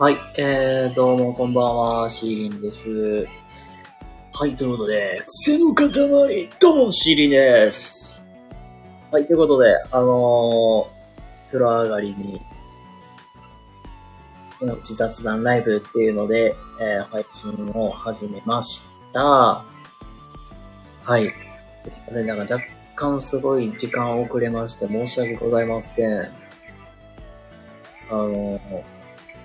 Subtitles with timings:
[0.00, 3.28] はい、えー、どうもこんばんは、シーリンです。
[4.32, 5.90] はい、ということで、癖の塊、
[6.58, 8.22] どうも、シーリンです。
[9.12, 12.40] はい、ということで、あのー、風呂上がりに、
[14.62, 18.82] 命雑談ライブっていうので、えー、配信を始めまし
[19.12, 19.20] た。
[19.20, 19.64] は
[21.18, 21.30] い。
[21.90, 26.20] すいません、なんか若干すごい時間遅れまして申し訳ございません。
[28.08, 28.59] あのー、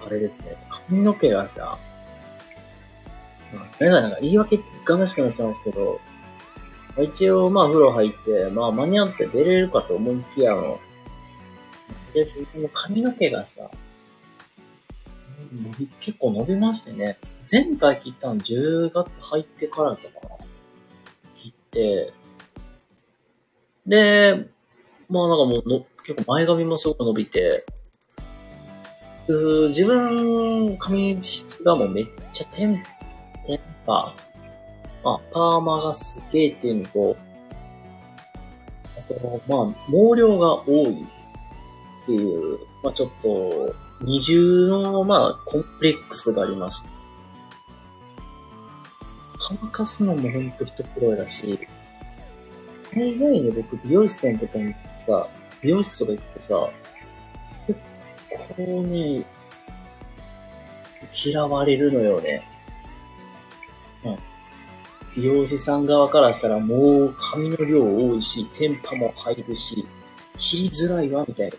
[0.05, 1.77] あれですね、髪の毛がさ、
[3.79, 5.99] なんかなんか言い訳がましくなっちゃうんですけど、
[7.01, 10.79] 一応まあ風呂入って、まあ間に合って出れるかと思いきやの、
[12.13, 13.69] で、その髪の毛がさ、
[15.99, 17.17] 結構伸びましてね、
[17.51, 20.37] 前回切ったの10月入ってからとかな、
[21.33, 22.13] 切って、
[23.85, 24.47] で、
[25.09, 27.65] まあなんかもうの結構前髪もすごく伸びて、
[29.27, 32.83] 自分、髪質がもうめっちゃテン、
[33.43, 34.13] テンパ、
[35.03, 37.17] まあ、パーマがすげえっていうのと、
[38.97, 46.89] あと、まあ、毛量が多いっていう、まあちょっと、二重の、まあ、コンプレックスがありまして。
[49.47, 51.59] 乾かすのもほんと一苦労だし、
[52.93, 55.27] 大概ね、僕、美容師さんとかに行ってさ、
[55.61, 56.69] 美容室とか行ってさ、
[58.49, 59.25] こうね、
[61.25, 62.43] 嫌われるのよね。
[64.03, 64.17] うん。
[65.15, 69.85] 美容師さん側からしたらもう髪の量多いし、テンパも入るし、
[70.37, 71.55] 切りづらいわ、みたいな。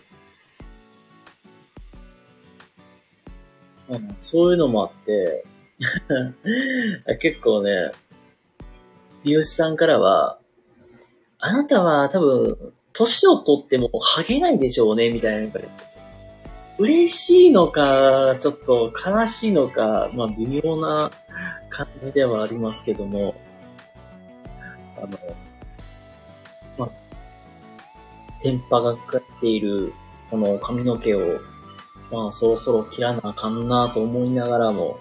[3.89, 5.45] うん、そういうのもあって、
[7.19, 7.91] 結構ね、
[9.23, 10.39] 美容師さんからは、
[11.39, 15.86] あなたは多分、年を取ってもハゲないでしょうね、みたいな言われて。
[16.79, 21.11] 嬉しいのか、ちょっと悲しいのか、まあ微妙な
[21.69, 23.33] 感じではありますけども、
[24.97, 25.17] あの、
[26.77, 26.89] まあ、
[28.41, 29.91] 天パがかかっている
[30.29, 31.39] この髪の毛を、
[32.11, 34.99] まあそろそろ切らなあかんなと思いながらも、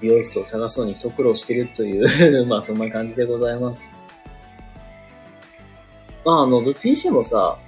[0.00, 3.90] 美容室を探すのに一苦労してるという、 まあそんな感じでございます。
[6.24, 7.58] まああの、どっちにしてもさ、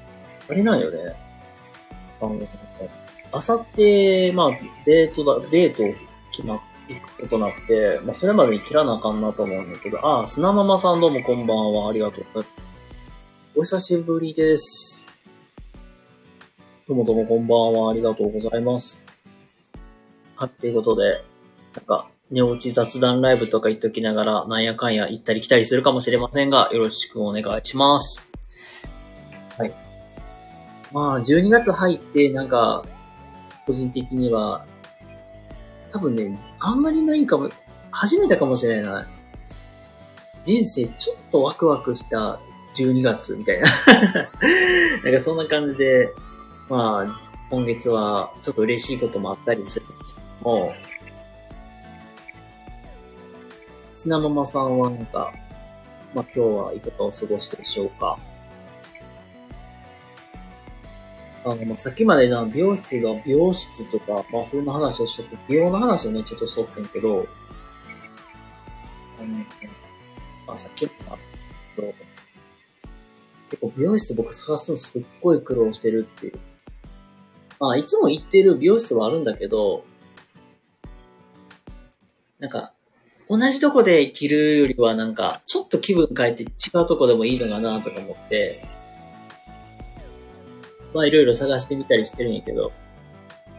[0.49, 1.26] あれなんよね。
[2.21, 2.39] あの、
[3.33, 4.51] あさって、まあ、
[4.85, 5.99] デートだ、デート
[6.31, 12.25] 決まって、行くことなって、まあ、それまでに切らなあかんなと思うんだけど、ああ、砂ママさんどうもこんばんは、ありがとう。
[13.57, 15.13] お久しぶりです。
[16.87, 19.07] どうもどうもこんばんは、ありがとうございます。
[20.37, 21.23] はい、ということで、
[21.75, 28.31] なんか、寝落ち雑談ライブとか言っときながら、なんやかんや行ったり来たりするかもしれませんが、よろしくお願いします。
[30.93, 32.85] まあ、12月入って、なんか、
[33.67, 34.65] 個人的には、
[35.93, 37.49] 多分ね、あんまりないかも、
[37.91, 39.07] 初めてかもしれない。
[40.45, 42.39] 人生ちょっとワクワクした
[42.77, 43.69] 12月みたいな。
[45.03, 46.13] なんかそんな感じで、
[46.69, 50.73] まあ、今月はちょっと嬉しいこともあったりするんですけども、
[53.95, 55.33] 砂ママさんはなんか、
[56.15, 58.17] まあ今日はいかがお過ごしでしょうか？
[61.47, 67.25] あの、ま、さっきまでな、美容室が、美容室とか、まあ、そんな話をしとって、美容の話をね、ちょっとしとってんけど、
[69.21, 69.29] あの、
[70.49, 71.17] まあ、さっきもさ、
[73.49, 76.33] 結構美容室僕探すのすっごい苦労してるっていう。
[77.61, 79.85] まあ、いつも行ってる美容室はあるんだけど、
[82.41, 82.73] なんか、
[83.29, 88.65] 同じとこで着るよりはなんか、ちょっと気分変えて違うとこでもいいのかなとか思って、
[90.97, 92.73] まあいろいろ探してみたりしてるんやけど、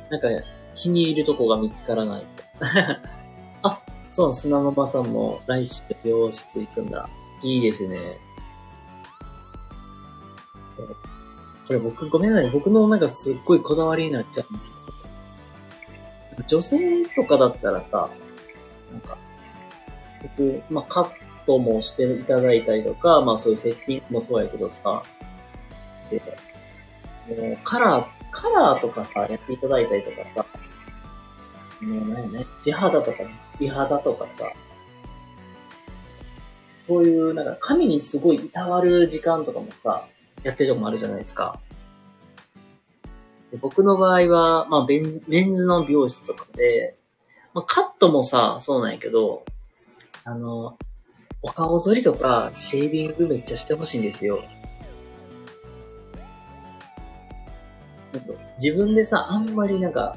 [0.10, 0.28] なんか
[0.74, 2.24] 気に入るとこが見つからない。
[3.62, 3.80] あ、
[4.10, 7.08] そう、砂ママさんも来週美容室行くんだ。
[7.44, 8.18] いいですね。
[10.76, 10.96] そう
[11.68, 12.50] これ僕、ごめんなさい。
[12.50, 14.72] 僕のなんかすっごいこだわりになっちゃうんです
[16.36, 18.10] けど、女性とかだったらさ、
[18.92, 19.18] なんか、
[20.22, 21.10] 普通、まあカッ
[21.46, 25.04] トもしていただいたりとか、まあそういうセッティングもそうやけどさ、
[26.10, 26.22] で、
[27.28, 30.46] もうカラー、カラーとかさ、やっていただいたりとかさ、
[31.82, 33.18] もうね、地肌とか、
[33.60, 34.52] 美肌とかさ、
[36.86, 40.08] そういう、なんか髪にすごいいたわる時間とかもさ、
[40.44, 41.60] やってるとこもあるじゃないですか。
[43.52, 46.98] で僕の場合は、まあベンズ、メンズの美容室とかで、
[47.54, 49.44] まあカットもさ、そうなんやけど、
[50.24, 50.78] あの、
[51.42, 54.44] お顔剃りとか、シェービングめっちゃしてほしいんですよ。
[58.18, 60.16] なんか自分でさ、あんまりなんか、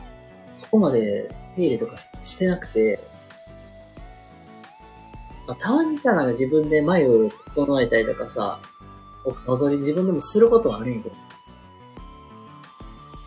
[0.52, 2.98] そこまで手入れとかしてなくて、
[5.46, 8.60] まあ、たまにさ、なんか自分で眉を整えたりとかさ、
[9.46, 11.20] 望み自分でもすることはあるんやけどさ、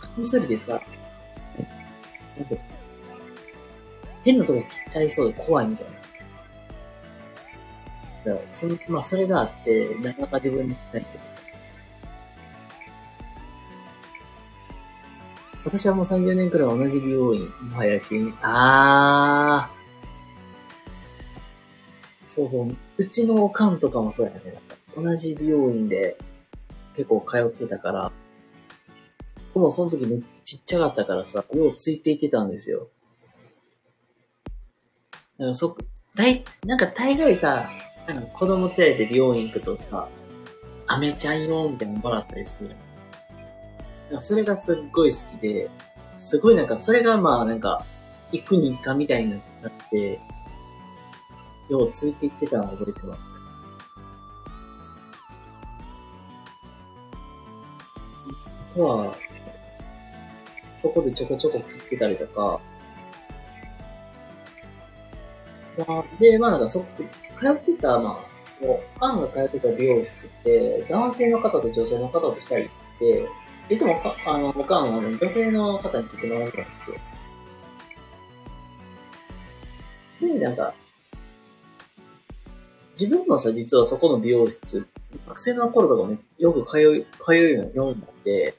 [0.02, 2.56] カミソリでさ、なんか、
[4.24, 5.88] 変なとこ切っちゃいそうで怖いみたい
[8.26, 8.34] な。
[8.34, 11.33] だからそのまあ、それがあって、なかなか自分でないけど
[15.66, 24.40] 私はもう30年くらい同じ美容院、もはやし、あー、そうそう、うちのおかんとかもそうやね。
[24.96, 26.18] 同じ美容院で
[26.96, 28.12] 結構通ってたから、
[29.54, 32.90] 僕もその時めっちっちゃかったからさ、ようついていってたんですよ。
[35.38, 35.78] なんかそ、
[36.16, 37.70] だい、なんか大概さ、
[38.08, 40.10] なんか子供連れて美容院行くとさ、
[40.88, 42.76] アメちゃんよみたいなのもらったりする。
[44.22, 45.70] それがすっごい好きで、
[46.18, 47.84] すごいなんかそれがまあなんか、
[48.32, 49.38] 行くに行かみたいにな
[49.70, 50.20] って、
[51.70, 53.22] ようついていってたのを覚えてます。
[58.74, 59.16] あとは、
[60.82, 62.60] そこでちょこちょこ切ってたりとか、
[65.88, 66.86] まあ、で、まあなんかそこ、
[67.40, 72.60] 通ってた、まあ、もう、アンが通ってた美容室って、男性の方と女性の方と二人っ
[73.00, 73.28] て、
[73.70, 76.98] いつもか、あの、おかんは、ね、女性の方に来てもらってたんですよ。
[80.22, 80.74] で、なんか、
[83.00, 84.88] 自分もさ、実はそこの美容室、
[85.28, 88.56] 学生の頃とかね、よく通い、通うようになって、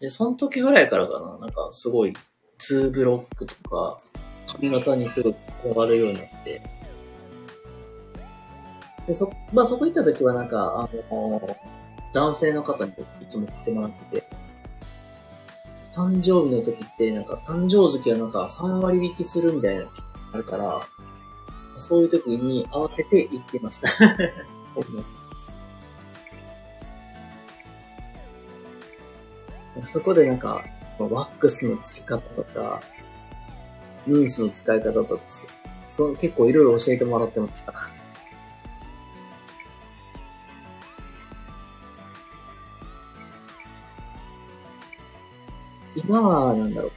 [0.00, 2.12] で、その時ぐらいからかな、なんかすごい、
[2.58, 4.00] 2ブロックとか、
[4.46, 6.62] 髪型にすごいこだわるようになって、
[9.06, 11.56] で、そ、まあそこ行った時はなんか、あの、
[12.12, 12.94] 男性の方にい
[13.28, 14.26] つも来てもらってて、
[15.94, 19.86] 誕生日の時ってなんか誕生月はなんか3割引きするみたいな
[20.32, 20.80] あるから、
[21.76, 23.88] そういう時に合わせて行ってました。
[29.88, 30.64] そこでなんか、
[30.98, 32.80] ワックスの付き方とか、
[34.06, 35.20] ムースの使い方とか、
[35.88, 37.72] そう結構いろいろ教えてもらってました。
[45.96, 46.90] 今は、なんだろう。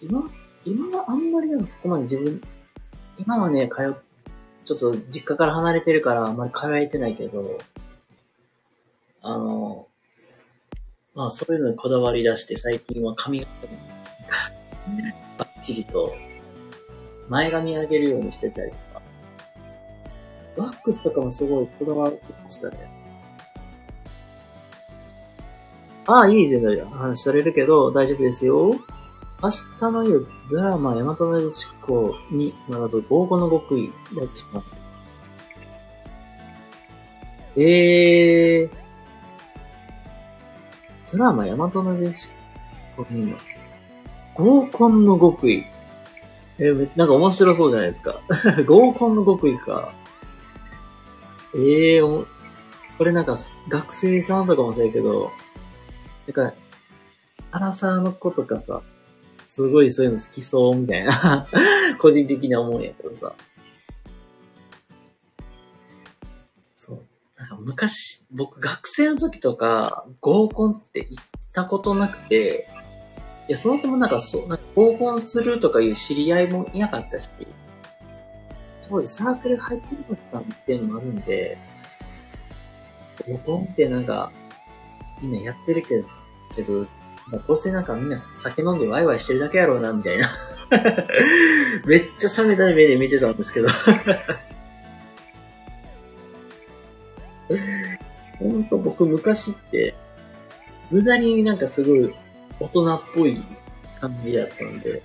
[0.00, 0.22] 今、
[0.64, 2.40] 今はあんまりなんかそこまで自分、
[3.18, 3.96] 今はね、通、
[4.64, 7.58] ちょっと実家から離れてるからあんまり通えてないけど、
[9.22, 9.88] あの、
[11.14, 13.72] まあそういうのにこだわり出して最近は髪型に
[15.36, 16.14] バッチリと
[17.28, 19.02] 前髪上げるようにしてたりとか、
[20.56, 22.97] ワックスとかもすごいこだわってましたね。
[26.08, 28.74] ああ、いい全然話されるけど大丈夫ですよ。
[29.42, 34.62] 明日の夜、ドラマ、大和なでしこに学ぶ合語の極意が一番。
[37.56, 38.70] えー、
[41.12, 42.30] ドラマ、大和なでし
[42.96, 43.34] こに
[44.34, 45.66] 合コンの極意。
[46.58, 48.22] えー、なんか面白そうじゃないですか。
[48.66, 49.92] 合コンの極意か。
[51.54, 52.26] ええー、
[52.96, 53.36] これなんか
[53.68, 55.30] 学生さんとかもそうやけど、
[56.28, 56.54] なんか、
[57.50, 58.82] アラサーの子とかさ、
[59.46, 61.48] すごいそういうの好きそうみたいな
[61.98, 63.32] 個人的には思うんやけどさ。
[66.74, 67.02] そう。
[67.38, 72.68] なんか昔、僕学生の時とか合コンって行ったことなくて、
[73.48, 77.30] いや、そもそもなんかそう、なんか合コンするとかいう知り合いもいなかったし、
[78.86, 81.56] 当時サークル入ってなかったっていうのもあるんで、
[83.26, 84.30] 合コンってなんか、
[85.22, 86.17] みんなやってるけど、
[86.54, 86.86] けど、も
[87.38, 90.30] うこうしてなんかみんな酒飲んでワイワイしてるだけやろうな、みたいな。
[91.86, 93.68] めっちゃ冷めた目で見てたんですけど。
[98.38, 99.94] ほんと僕昔って、
[100.90, 102.14] 無駄になんかすごい
[102.60, 103.42] 大人っぽい
[104.00, 105.02] 感じやったんで、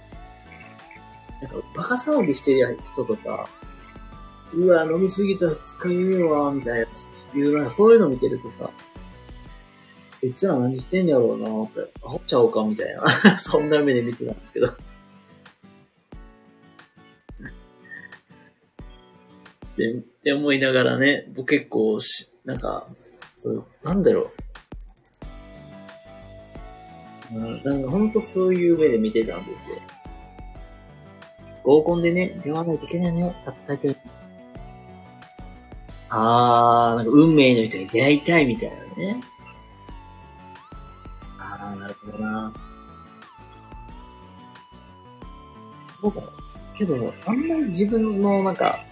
[1.41, 3.49] なんかバカ騒ぎしてる人とか、
[4.53, 8.69] うわ、飲みすぎたら使えねえわ、みたいなやつ、いう、なんかそういうの見てるとさ、
[10.23, 14.67] いつら何してんやろうなって、アホちゃおうか、みたいな そんな目で見てたんですけど
[19.75, 22.87] で、って思いながらね、僕結構し、なんか、
[23.35, 24.31] そう、なんだろう。
[27.35, 29.77] うん、なんかほんとそういう目で見てたんですよ。
[31.63, 33.35] 合コンでね、出会わないといけないのよ。
[33.43, 33.97] たった一人。
[36.09, 39.19] あー、なんか運命の人に出会いたいみたいなね。
[41.63, 42.53] ああ、なるほどな。
[46.01, 46.21] そうか。
[46.77, 48.83] けど、あんまり自分の、なんか、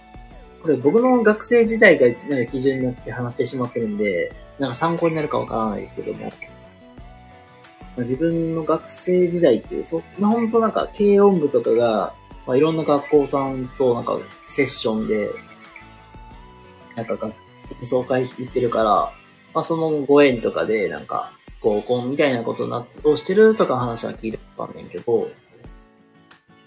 [0.62, 6.32] これ僕の学生時代がなんか基準になって話してしまってるんで、なんか参考になるかわからないですけども、ま
[7.98, 12.14] あ自分の学生時代っていう、そまあ、本当なんか軽音部とかが、
[12.46, 15.30] まあ、いろんな学校さんとなんかセッションで、
[16.94, 17.18] なんか
[17.80, 18.84] 演奏会行ってるから、
[19.52, 25.28] まあそのご縁とかでなんか合コンみたいなことなをしてるとか話は聞いたんねんけど、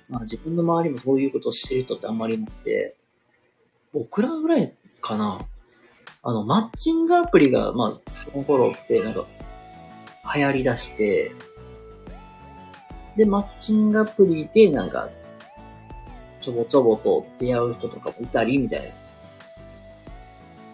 [0.10, 2.96] まあ自分の周りもそういうことをしてる人ってあんまりいなくて、
[3.94, 5.46] 僕らぐらいかな。
[6.28, 9.26] あの、マッチングアプリが、まあ、その頃ってなんか、
[10.36, 11.32] 流行り出して、
[13.16, 15.10] で、マッチングアプリでなんか、
[16.42, 19.05] ちょぼちょぼと出会う人とかもいたり、みたいな。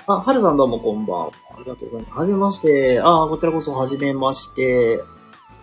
[0.08, 1.32] あ、はるさんどうもこんばんは。
[1.52, 2.20] ありがとうございます。
[2.20, 3.02] はじめまして。
[3.02, 5.04] あ、こちらこそはじめまして。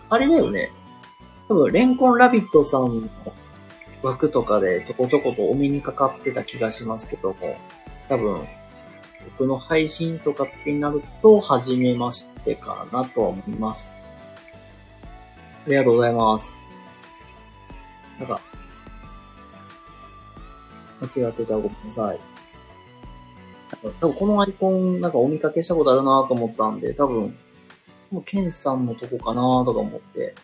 [0.09, 0.73] あれだよね。
[1.49, 3.09] 多分、レンコンラビットさんの
[4.03, 7.57] 枠とかでちょこちょことお目にかかってた気がしますけども、
[8.09, 8.47] 多分、
[9.37, 14.01] 僕の配信とかってなると、はじめましてかなとは思います。
[15.67, 16.63] ありがとうございます。
[18.21, 18.41] なんか、
[21.01, 22.38] 間違ってたらごめんなさい。
[24.01, 27.37] 多分このアイコンなんかお見かけしたことあるなと思ったんで、多分、
[28.11, 30.35] もうケンさんのとこかなとか思って。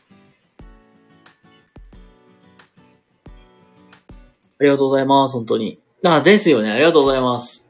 [4.61, 5.81] ありがとうございます、本当に。
[6.05, 6.71] あ、ですよね。
[6.71, 7.65] ありがとうございます。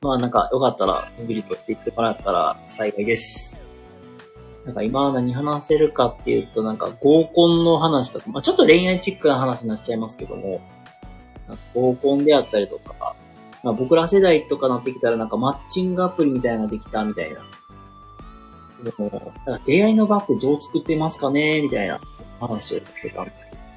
[0.00, 3.58] まあなんか、よかったら、のんびりとしていってもらったら幸いです。
[4.64, 10.60] なんか今何話せるかっていうと、なんか合コンの話とか、まあちょっと恋愛チックな話になっちゃいますけども、
[11.74, 13.16] 合コンであったりとか、
[13.62, 17.40] まあ、僕ら世代とかなってきたらなんかマッチングアプリみたいなのができたみたいな。
[18.70, 21.98] その、なんか出会いのバッグどう作ってますかねみたいな
[22.40, 23.68] 話をしてたんですけど。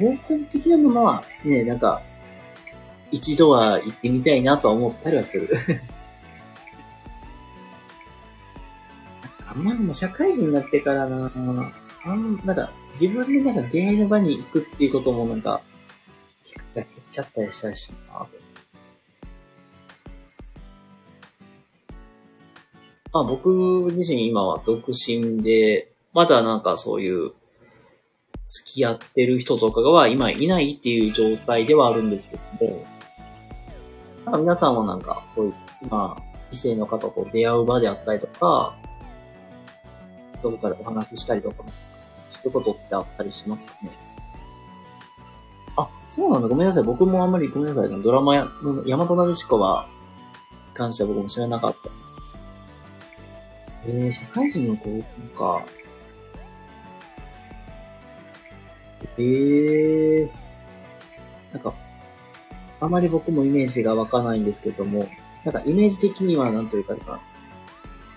[0.00, 2.02] 合コン的なものはね、なんか、
[3.10, 5.48] 一度は行ってみたいなとは思ったりはする。
[9.48, 11.30] あんまりも社会人になってからな
[12.04, 12.70] あん、なんか、
[13.00, 15.60] 自分でなんか出会いの場に行くっていうこともなんか、
[16.44, 18.26] 機会が減っちゃったりしたしな。
[23.12, 23.48] まあ僕
[23.92, 27.32] 自身今は独身で、まだなんかそういう
[28.48, 32.36] 付き合ってる人とかは今いないっていう状態ではあるんですけ
[32.66, 32.84] ども、
[34.24, 35.54] なんか皆さんはなんかそういう、
[35.88, 38.74] まあ、異性の方と出会う場であったりとか、
[40.42, 41.64] どこかでお話ししたりとか
[42.28, 43.90] そういうことってあったりしますかね？
[45.76, 46.48] あ、そうなんだ。
[46.48, 46.82] ごめんなさい。
[46.82, 48.02] 僕もあんまりごめんなさい。
[48.02, 48.48] ドラマや、
[48.84, 49.88] 山マなでしこは、
[50.74, 51.90] 関しては僕も知らなかった。
[53.86, 55.02] えー、社会人の子
[55.36, 55.64] か。
[59.16, 60.30] えー、
[61.52, 61.72] なんか、
[62.80, 65.08] あまり僕もイメージが湧かないんですけども、
[65.44, 67.20] なんかイメージ的にはなんというか、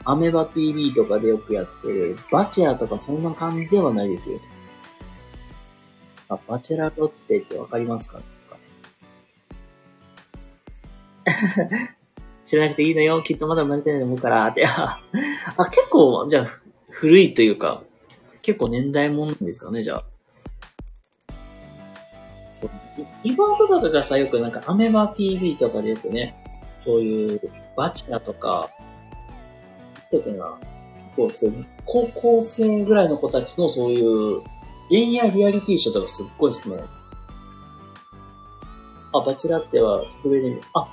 [0.04, 4.40] アメバ TV とかでよくやってる、バチェラーとかそんな感じではないですよ。
[6.30, 8.20] あ、バチェラロッテってわかりますか？
[12.44, 13.22] 知らなくていいのよ。
[13.22, 14.48] きっとまだ生まれてないと思うから。
[14.48, 14.66] って。
[14.66, 15.00] あ、
[15.70, 16.46] 結構、じゃあ、
[16.90, 17.84] 古いというか、
[18.42, 20.04] 結構年代もんですかね、じゃあ。
[22.52, 22.70] そう。
[23.24, 26.36] イバートとかがさ、よくなんか、アメバ TV とかでよくね、
[26.84, 27.42] そういう、
[27.78, 28.70] バチェラとか、
[30.12, 30.58] だっな、
[31.16, 34.42] 結構高校生ぐらいの子たちのそういう
[34.90, 36.78] 恋愛リアリティショーとかすっごい好きね。
[39.14, 40.88] あ、バチラッテは特別に、あ、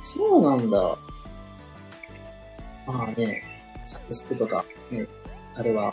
[0.00, 0.96] そうなんだ。
[2.86, 3.42] まあね、
[3.86, 5.06] サブスクとか、ね、
[5.54, 5.92] あれは、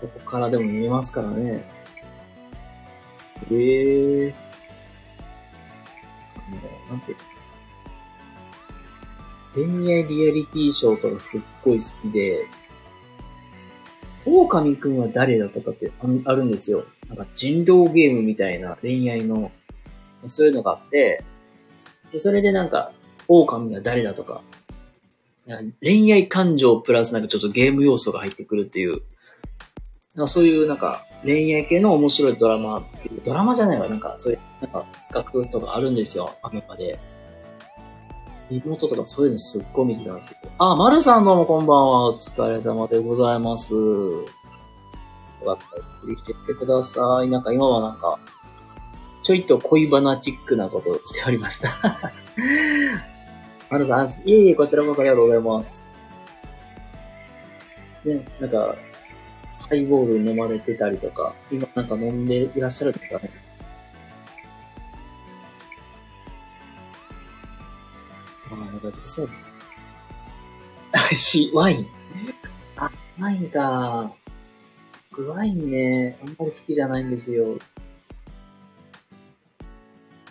[0.00, 1.64] どこからでも見えますからね。
[3.50, 4.48] ええー。
[6.90, 7.18] なんていう
[9.66, 12.46] 恋愛リアリティショーとかすっごい好きで、
[14.24, 15.90] 狼くんは誰だとかって
[16.24, 16.84] あるんですよ。
[17.08, 19.50] なんか人狼ゲームみたいな恋愛の、
[20.28, 21.24] そういうのがあって、
[22.12, 22.92] でそれでなんか、
[23.26, 24.42] 狼が誰だとか、
[25.82, 29.02] 恋愛感情プラスなんかちょっとゲーム要素が入ってくるっていう、
[30.14, 32.86] なんかそういうなんか恋愛系の面白いドラマ
[33.24, 36.98] ドラマじゃないわ、なんかそういう、なんか楽とかあるんですよ、アメパで。
[38.50, 40.38] 妹とかそういうのすっごい見てたんですよ。
[40.58, 42.08] あ、まるさんどうもこんばんは。
[42.14, 43.74] お疲れ様でございます。
[43.74, 44.24] よ
[45.44, 47.28] かったらゆっくりしてってください。
[47.28, 48.18] なんか今はなんか、
[49.22, 51.68] ちょいと恋バナチックなことをしておりました。
[51.70, 54.22] ありがとうございます。
[54.24, 55.92] いえいえ、こちらこそありがとうございます。
[58.04, 58.74] ね、なんか、
[59.68, 63.30] ハイボール飲まれてたりとか、今なんか飲んでいらっしゃるんですかね。
[68.98, 69.26] ああ、なんか実際、
[70.92, 71.50] 美味し。
[71.54, 71.86] ワイン？
[72.76, 74.12] あ、ワインか。
[75.10, 77.58] 僕ワインね、あんまり好きじゃないんですよ。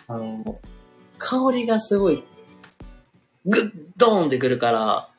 [0.06, 0.60] あの、
[1.18, 2.24] 香りがすごい、
[3.44, 5.10] グッドーンってくるから、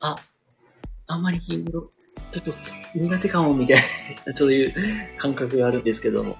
[0.00, 0.16] あ、
[1.08, 1.88] あんまりちょっと
[2.94, 3.82] 苦手かもみたい
[4.24, 6.36] な、そういう感覚があるんですけども。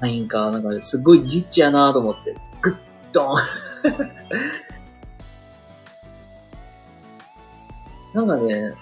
[0.00, 2.76] ワインか、なんかすごいリッチやなと思って、グッ
[3.12, 3.36] ドーン
[8.14, 8.72] なんかね、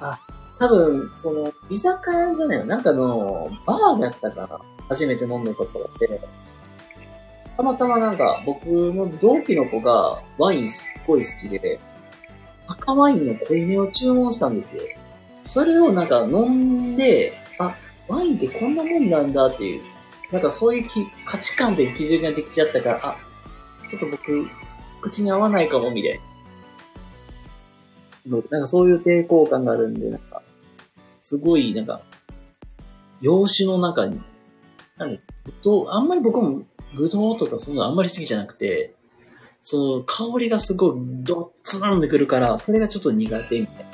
[0.00, 0.18] あ、
[0.58, 2.64] 多分、その、居酒屋じゃないよ。
[2.64, 6.20] なんかの、バーがやったから、初めて飲んだところで、
[7.56, 11.80] たまたまなんか、僕の同期の子がワインすっごい好きで、
[12.66, 14.82] 赤ワインの濃いめを注文したんですよ。
[15.42, 17.74] それをなんか飲んで、あ、
[18.08, 19.82] ワインってこんなもんなんだっていう、
[20.32, 23.16] なんかそういうき価値観で基準ができちゃったから、あ、
[23.98, 24.48] ちょっと僕、
[25.00, 26.20] 口に合わないかも、みたい
[28.26, 28.38] な。
[28.50, 30.42] なんかそういう抵抗感があるんで、なんか、
[31.20, 32.00] すごい、なんか、
[33.20, 34.20] 洋酒の中に、
[34.96, 36.62] なんか、ぶどう、あんまり僕も、
[36.94, 38.94] ぶどうとかそんなあんまり好きじゃなくて、
[39.60, 43.84] その香りがすごいドッツンでくるから、それがちょっと苦手みたい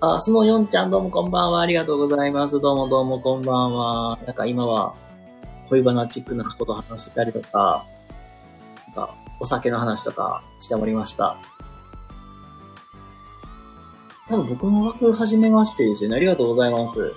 [0.00, 0.14] な。
[0.14, 1.60] あ、スノヨンちゃんどうもこんばんは。
[1.60, 2.60] ありがとうございます。
[2.60, 4.18] どうもどうもこんばんは。
[4.26, 4.94] なんか今は、
[5.68, 7.86] 恋バナチックなこと話したりとか、
[8.86, 11.36] なんか、お酒の話とかしておりました。
[14.28, 16.16] 多分僕も枠始めましてですね。
[16.16, 17.14] ありがとうございます。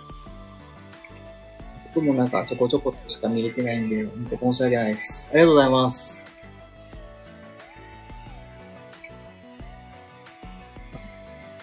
[1.94, 5.30] 僕もなんかちょこちょことしか見れてないんで、本当申し訳ないです。
[5.32, 6.32] ありがとうございます。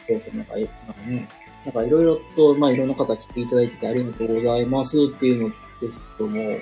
[0.07, 1.29] そうそう、なんか、えなんかね、
[1.65, 6.59] なんかいろいろと、まあいろんな方来ていただいててありがとうございますっていうのですけ ども、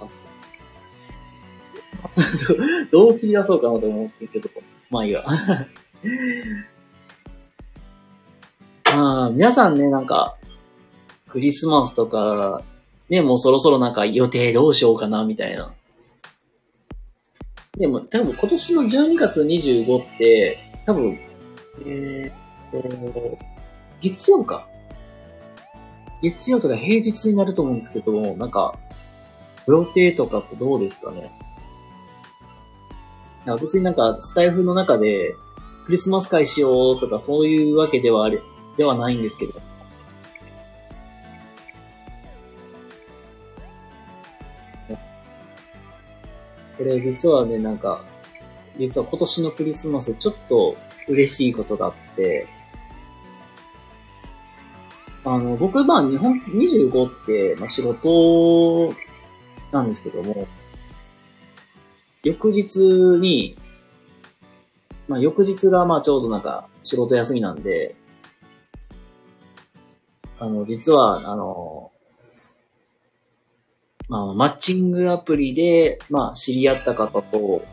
[0.00, 0.28] あ、そう。
[2.90, 4.50] どう切り出そうかなと思ってるけど、
[4.90, 5.24] まあいいわ。
[5.26, 5.66] あ
[9.26, 10.36] あ、皆さんね、なんか、
[11.28, 12.62] クリスマスとか、
[13.08, 15.72] ね、もうそろそろなんか予定どうしようかな、みたいな。
[17.76, 21.18] でも、多分今年の12月25って、多分、
[21.86, 23.38] えーっと、
[24.00, 24.68] 月曜か。
[26.30, 28.78] 月曜とか平日になると思うんですけども、なんか、
[29.66, 31.30] 予定とかってどうですかね？
[33.44, 35.36] なんか別になんか、スタイフの中で、
[35.86, 38.40] クリスマス会しようとかそういうわけではあれ、
[38.76, 39.52] ではないんですけど。
[46.76, 48.02] これ実はね、なんか、
[48.76, 52.48] 実は今年のクリスマスちょっと嬉しいことがあって、
[55.26, 58.94] あの、僕、まあ、日本、25って、まあ、仕事
[59.72, 60.46] なんですけども、
[62.22, 63.56] 翌日に、
[65.08, 67.94] まあ、翌日が、まあ、ちょうどなんか、仕事休みなんで、
[70.38, 71.90] あの、実は、あの、
[74.10, 77.64] まあ、マッチングアプリで、まあ、知り合った方と、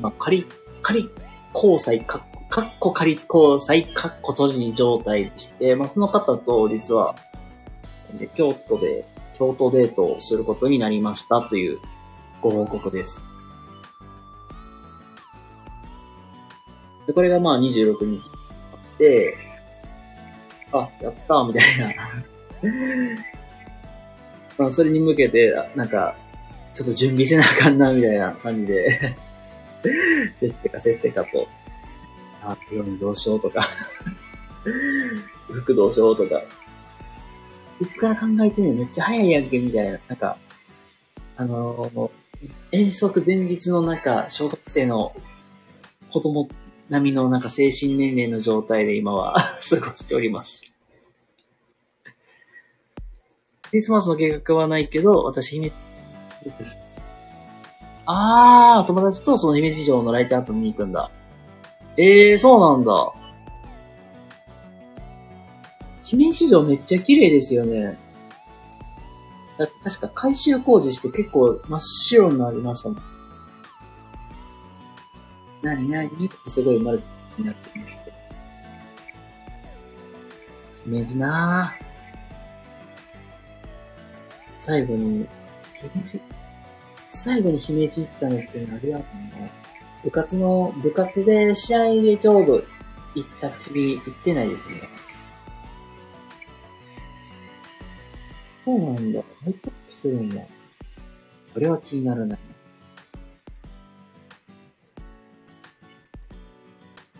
[0.00, 0.46] まあ、仮、
[0.82, 1.10] 仮
[1.52, 7.16] 交際、かっかっこ仮交際、かっこ閉じ状態でして、まあ、その方と実は、
[8.36, 9.04] 京都で、
[9.36, 11.80] 京都デートをすることになりましたという
[12.40, 13.24] ご報告です。
[17.08, 18.22] で、これがまあ26日
[18.72, 19.36] あって、
[20.70, 21.88] あ、やったーみたいな。
[24.58, 26.14] まあ、それに向けて、なんか、
[26.72, 29.16] ちょっと準備せなあかんな、みたいな感じで、
[30.36, 31.48] せっせかせっせかと、
[32.44, 33.62] あ、色味どうしようとか、
[35.50, 36.42] 服どうしようとか、
[37.80, 40.36] いつから考えてんねめっちゃ早いやんけ、みたいな、なんか、
[41.36, 42.10] あのー、
[42.72, 45.14] 遠足前日のなんか、小学生の
[46.10, 46.48] 子供
[46.88, 49.34] 並みのなんか精神年齢の状態で今は
[49.68, 50.62] 過ごしております。
[53.70, 55.72] クリスマスの計画はないけど、私、姫、
[58.06, 61.10] あー、友達とその姫路城のライトアップ見に行くんだ。
[61.96, 63.12] えー、そうなんだ。
[66.02, 67.98] 姫路城めっちゃ綺麗ですよね。
[69.56, 73.02] だ確か改修工事して結構真っ白になりましたもん。
[75.62, 77.00] なになにとかすごい丸
[77.38, 78.02] になってきました。
[80.84, 81.84] 姫路なぁ。
[84.58, 85.26] 最後に、
[85.74, 86.20] 姫路
[87.08, 89.63] 最後に姫路行ったのって何やったの
[90.04, 92.62] 部活の、部活で試合でちょうど
[93.14, 94.82] 行ったきり行ってないですね。
[98.64, 99.20] そうなんだ。
[99.42, 100.42] ハイトップするんだ。
[101.46, 102.36] それは気になるな。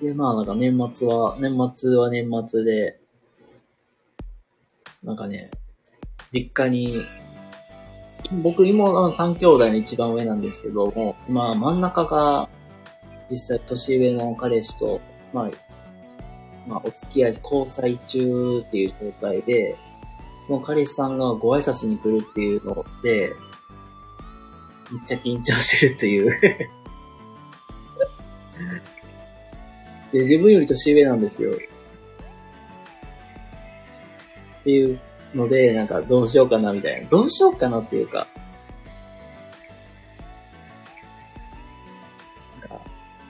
[0.02, 3.00] で、まあなんか年末は、年末は年末で、
[5.02, 5.50] なんかね、
[6.32, 7.02] 実家に、
[8.42, 12.48] 僕妹3兄弟の一番上なんですけども、まあ真ん中が
[13.30, 15.00] 実際年上の彼氏と、
[15.32, 15.50] まあ、
[16.66, 19.76] まあお付き合い、交際中っていう状態で、
[20.40, 23.32] その彼氏さんがご挨拶に来るっていうので、
[24.92, 26.38] めっちゃ緊張してるという
[30.12, 31.50] で、自分より年上なんですよ。
[31.50, 31.54] っ
[34.64, 35.00] ていう
[35.34, 37.08] ので、なんかどうしようかなみたいな。
[37.08, 38.26] どうしようかなっていうか、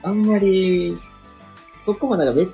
[0.05, 0.95] あんまり、
[1.81, 2.45] そこもなんかめ、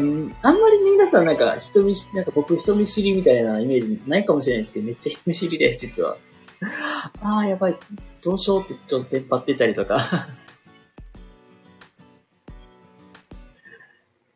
[0.00, 6.16] んか、あんまり皆さんなんか人見知りなんか僕人見知りみたいなイメージないかもしれないですけど、めっちゃ人見知りで、実は。
[7.20, 7.76] ああ、やばい、
[8.22, 9.96] どうしようってちょっとテンパってたりとか。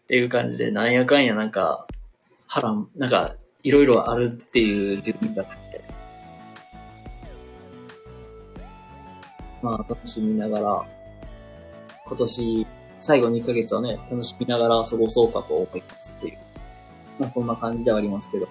[0.05, 1.87] っていう感じで、なんやかんやなんか、
[2.47, 5.83] 波乱、なんか、いろいろあるっていう準備があって、
[9.63, 11.00] まあ、楽しみながら、
[12.11, 12.67] 今年、
[12.99, 16.39] 最後2ヶ月はね、楽しみながら過ごそうかと思いますっていう。
[17.21, 18.49] まあ、そんな感じではありますけど。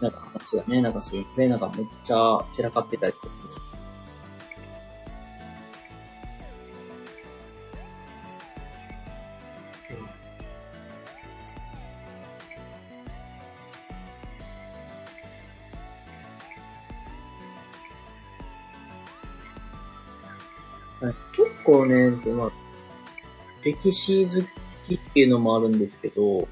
[0.00, 3.73] なんか話がね、なんかすいません、なんかめっちゃ散らかってたりするんですよ
[21.64, 22.52] 構ね、その、
[23.62, 24.30] 歴史好
[24.86, 26.46] きっていうのもあるんですけど、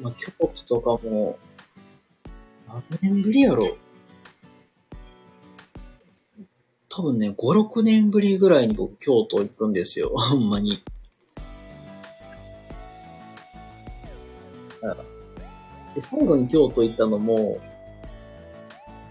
[0.00, 1.38] まあ、京都とかも、
[2.66, 3.76] 何年ぶりやろ
[6.88, 10.10] 多分ね、5、6年ぶりぐらいに僕京都行くんですよ。
[10.16, 10.82] ほんまに。
[15.94, 17.58] で、最後に京都行ったのも、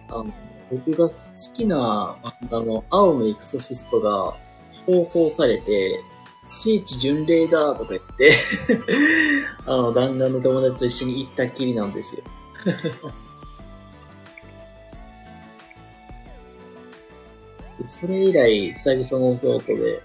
[0.09, 0.33] あの、
[0.71, 1.15] 僕が好
[1.53, 4.35] きな漫画の青のエクソシストが
[4.85, 6.01] 放送されて、
[6.47, 8.37] 聖地巡礼だとか言って
[9.65, 12.21] あの、弾丸の友達と一緒に行ったっきりなんですよ
[17.83, 20.01] それ以来、久々の京都で、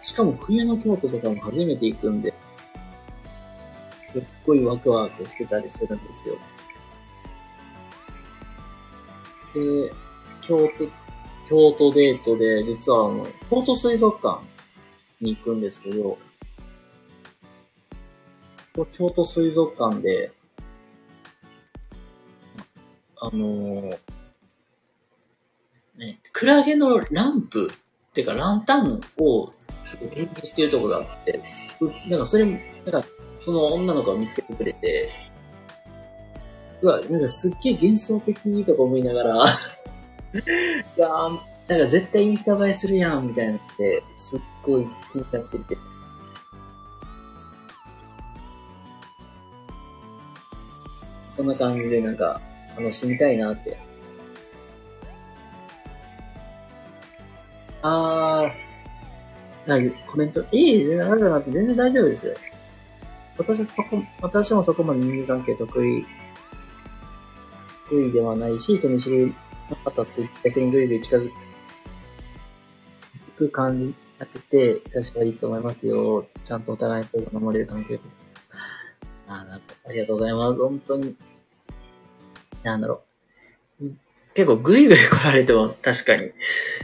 [0.00, 2.34] しかも冬の京都とかも初めて行くんで、
[4.02, 6.36] すっごいワクワクしてたりするんですよ。
[9.54, 9.92] で、
[10.42, 10.88] 京都、
[11.48, 14.42] 京都デートで、実はあの、京都水族館
[15.20, 16.18] に行くんですけど、
[18.92, 20.32] 京都水族館で、
[23.16, 23.98] あのー、
[25.96, 27.70] ね、クラゲのランプ、
[28.14, 31.40] っていうかランタンをすごい展示してるところがあって、
[32.08, 32.58] なんかそれ、なん
[33.02, 33.04] か
[33.38, 35.10] その女の子が見つけてくれて、
[36.82, 39.34] うわ、なんかすっげえ幻想的とか思いながら
[40.96, 41.08] いや
[41.68, 45.76] なんか絶対インスタ映えするやん、みたいなって、すっごい気になってて。
[51.28, 52.40] そんな感じでなんか
[52.76, 53.76] 楽しみたいなって。
[57.82, 62.36] あー、なんかコメント、いい、なんだなって全然大丈夫です。
[63.36, 66.06] 私はそこ、私もそこまで人間関係得意
[67.94, 69.34] 得意ではないし、人見知り
[69.70, 71.30] の方って逆にぐいぐい近づ
[73.36, 76.26] く感じになってて、確かいいと思いますよ。
[76.44, 78.00] ちゃんとお互いのこと守れる関係で。
[79.28, 80.58] あなんか、ありがとうございます。
[80.60, 81.14] 本当に。
[82.64, 83.02] なんだろ
[83.80, 83.84] う。
[84.34, 86.32] 結構ぐいぐい来られても確かに、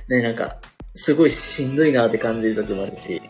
[0.08, 0.58] ね、なんか、
[0.94, 3.20] すごいしんどいなって感じる時もあるし。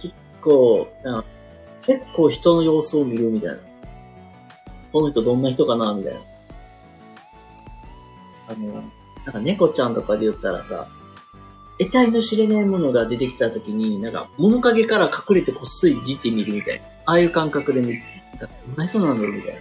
[0.00, 0.88] 結構、
[1.82, 3.69] 結構人の様子を見るみたいな。
[4.92, 6.20] この人どんな人かなみたいな。
[8.48, 8.82] あの、
[9.24, 10.88] なんか猫ちゃんとかで言ったらさ、
[11.78, 16.84] 得体の知れないものが出てきた時に、なんか物陰から隠れてこっそりじってみるみたいな。
[17.06, 18.02] ああいう感覚で見る。
[18.38, 19.60] どんな人なんだろうみたいな。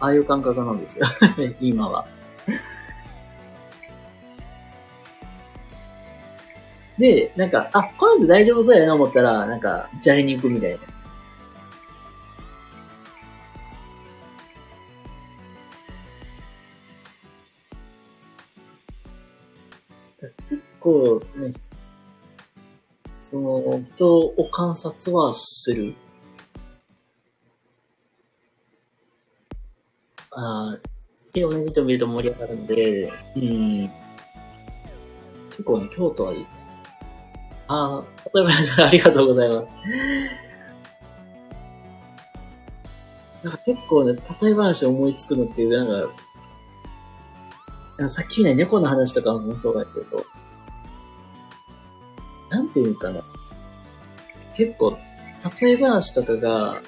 [0.00, 1.06] ああいう感覚なんですよ。
[1.60, 2.06] 今は。
[6.98, 10.78] で、なんか、あ、この人大丈夫そうやな思ったら、なんか、じゃれに行くみたいな。
[20.82, 21.52] 構、ね、
[23.20, 25.94] その、人を観察はする。
[30.32, 30.78] ああ、
[31.32, 33.90] で、同じ人見ると盛り上がるんで、うん。
[35.50, 36.66] 結構ね、京都はいいです。
[37.68, 38.50] ああ、例えば、
[38.86, 39.68] ありがとうございます。
[43.42, 46.08] なんか結構ね、例え話思いつくのっていう、なん
[47.98, 50.24] か、さっきみたいに猫の話とかもそうだけど、
[52.52, 53.22] なんていうかな。
[54.54, 54.98] 結構、
[55.62, 56.82] 例え話とかが、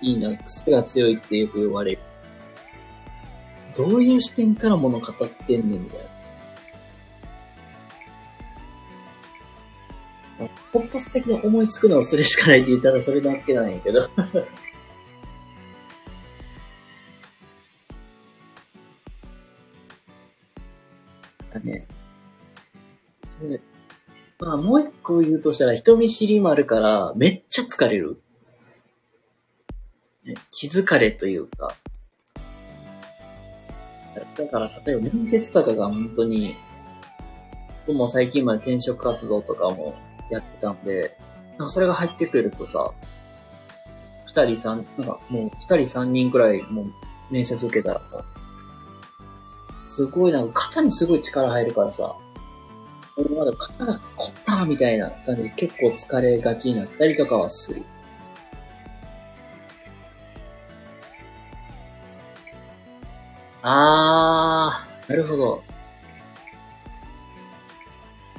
[0.00, 1.98] いいな、癖が強いってよく言われる。
[3.76, 6.04] どういう視点から物語ってんねん、みたいな。
[10.72, 14.08] 突発的に思いつくのはそれしかないって言ったらそれだけなんやけど
[21.52, 21.86] だね。
[24.40, 28.20] まあ、もう一個言うとしたら、人見知りもあるから、めっちゃ疲れる。
[30.24, 31.74] ね、気づかれというか。
[34.36, 36.56] だから、例えば面接とかが本当に、
[37.86, 39.94] 僕も最近まで転職活動とかも
[40.30, 41.16] やってたんで、
[41.58, 42.92] なんかそれが入ってくるとさ、
[44.26, 46.92] 二人三、なんかもう二人三人くらいもう
[47.30, 48.00] 面接受けたら
[49.84, 52.16] すごいなんか肩にすごい力入るからさ、
[53.16, 57.82] 俺まだ肩が凝ったみたいな感じで結構疲れがちになったりとかはする。
[63.62, 65.62] あー、なるほど。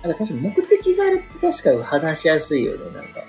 [0.04, 3.22] なんか確かに目的があるって確かに話しやすいよね、なんか。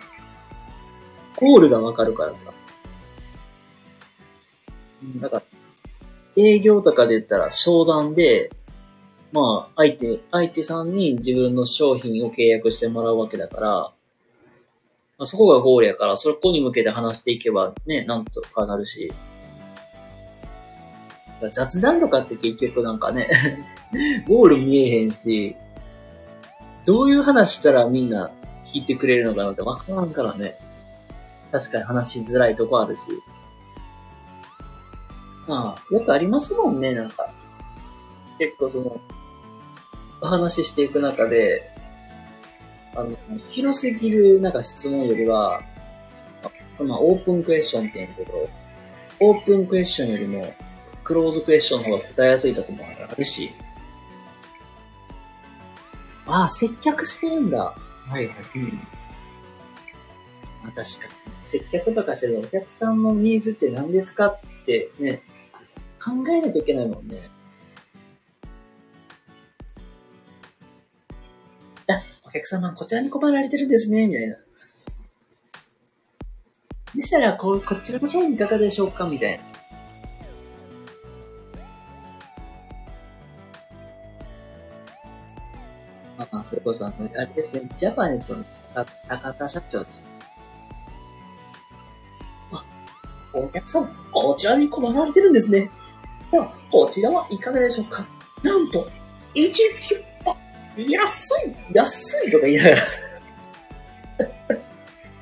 [1.37, 2.53] ゴールがわかるからさ。
[5.21, 5.43] だか、
[6.37, 8.51] 営業とかで言ったら商談で、
[9.33, 13.93] まあ、相手、相手さんに自分の商品を契約してもらうわけだから、ま
[15.23, 19.13] あ、そこがゴールやから、そこに向けて話していけばね、なんとかなるし。
[21.53, 23.29] 雑談とかって結局なんかね
[24.27, 25.55] ゴール見えへんし、
[26.87, 28.31] どういう話したらみんな
[28.65, 30.57] 聞いてくれるのかなってわからんからね。
[31.53, 33.11] 確かに話しづらいとこあるし。
[35.47, 37.31] まあ、よくありますもんね、なんか。
[38.39, 39.01] 結構その、
[40.21, 41.71] お話ししていく中で、
[42.95, 43.17] あの、
[43.51, 45.63] 広すぎるなんか質問よりは、
[46.79, 48.49] まあ、オープンクエスチョンって言うんだけど、
[49.21, 50.55] オープンクエスチョンよりも、
[51.05, 53.51] クローズクエスチョンの方が答えやすいとこもあるし、
[56.27, 57.59] ああ、接客してるんだ。
[57.59, 58.35] はいはい。
[58.57, 58.63] うん。
[60.63, 60.83] まあ、確かに。
[61.49, 65.23] 接客とかしてるお客さんのニーズって何ですかってね、
[66.03, 67.31] 考えなきゃいけないもんね。
[72.37, 74.37] 客様こちらに困られてるんですね、みたいな。
[76.95, 79.45] でしたら、こ、こちらの商品いかがでしょうかみたいな。
[86.33, 88.45] まあ、それこそ、あの、あれですね、ジャパネットの
[89.09, 90.05] 高田社長です。
[92.53, 92.65] あ、
[93.33, 95.71] お客様、こちらに困られてるんですね。
[96.31, 98.07] では、こちらはいかがでしょうか
[98.43, 98.89] なんと、
[99.35, 100.16] 1キュッ
[100.77, 102.83] 安い安いとか言いながら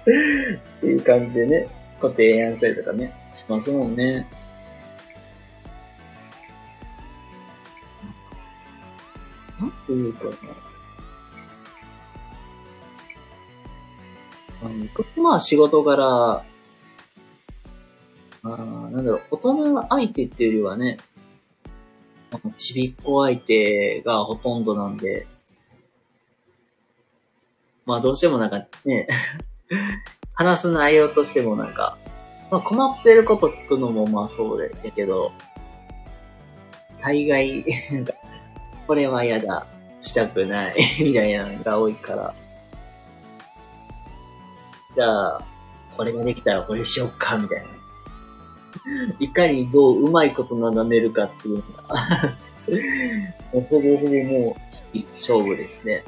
[0.05, 1.69] っていう感じでね、
[2.01, 4.29] こう提案したりとかね、しますもんね。
[9.61, 10.33] なんていうかな。
[14.65, 16.45] あの、まあ仕事柄、あ
[18.43, 20.99] なんだろう、大人相手っていうよりはね、
[22.59, 25.27] ちびっこ相手がほとんどなんで、
[27.87, 29.07] まあどうしてもなんかね
[30.35, 31.97] 話す内容としてもなんか、
[32.51, 35.33] まあ困ってること聞くのもまあそうだけど、
[37.01, 38.13] 大概、なんか、
[38.87, 39.67] これは嫌だ、
[40.01, 42.35] したくない みたいなのが多いから、
[44.95, 45.43] じゃあ、
[45.97, 47.65] これができたらこれしよっか、みたいな。
[49.21, 52.35] いかにどううまいこと斜めるかっていうのが
[53.53, 54.57] ほぼほぼも
[54.95, 56.05] う勝負ですね。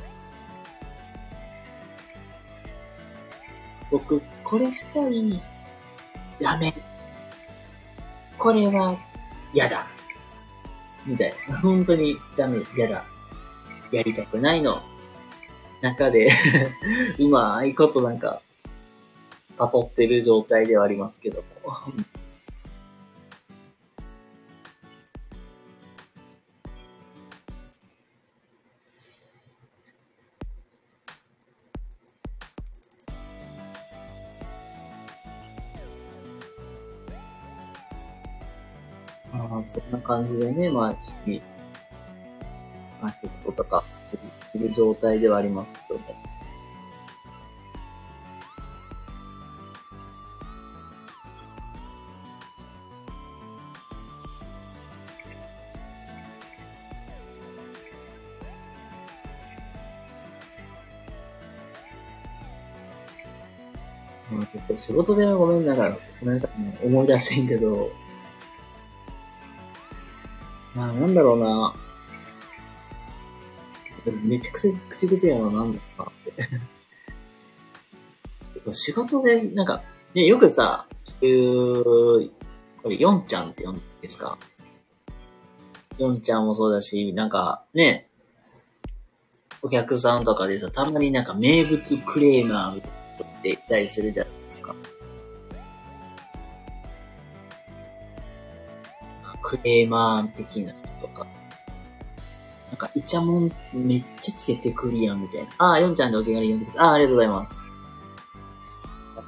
[3.91, 5.43] 僕、これしたい。
[6.41, 6.73] ダメ。
[8.39, 8.97] これは
[9.55, 9.87] やだ。
[11.07, 11.59] みたいな。
[11.61, 13.05] 本当にダメ、やだ。
[13.91, 14.83] やりたくないの。
[15.83, 16.33] 中で
[17.19, 18.41] うまいことなんか、
[19.57, 21.73] パトってる状態ではありますけども
[39.57, 41.43] まあ、そんな感じでね、まあ、日々、
[43.01, 44.01] まあ、仕事とかし
[44.53, 46.05] てる状態ではありますけども。
[64.31, 67.91] まあ、ちょっと仕事でごめんながら、ごめんなさい、ね、思い出してんけど、
[71.07, 71.75] なんだろうな。
[74.23, 76.41] めちゃくちゃ口癖やな、なんだろうな
[78.63, 78.73] って。
[78.75, 79.83] 仕事で、なんか、
[80.15, 81.71] ね、よくさ、そうい
[82.27, 82.31] う、
[82.83, 84.37] これ、ヨンちゃんって呼んでですか？
[85.99, 88.09] ヨンちゃんもそうだし、なんか、ね、
[89.63, 94.75] お客さんとかでさ、たまになんか名物クレーマーみたいな人っていたりするじゃないですか。
[99.47, 101.25] クレーマー的な人とか。
[102.69, 105.49] なんか、イチャモンめっちゃつけてくるやん、みたいな。
[105.59, 106.83] ああ、ヨンちゃんでお気軽に呼んでください。
[106.83, 107.63] ああ、ありがとうございます。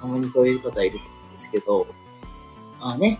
[0.00, 0.98] たまにそういう方いるん
[1.32, 1.86] ですけど、
[2.80, 3.18] まあね、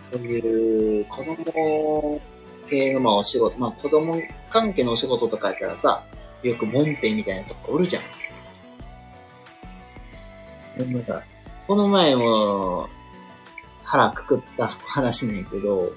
[0.00, 2.20] そういう子供
[2.68, 4.14] 系のまあお仕事、まあ子供
[4.48, 6.02] 関係のお仕事とかやったらさ、
[6.42, 8.02] よくモンペみたいなとこおるじゃん。
[10.92, 11.22] なんか、
[11.66, 12.88] この前も、
[13.88, 15.94] 腹くくった話なんやけど、